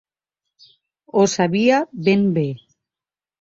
[1.17, 2.47] Ho sabia ben bé.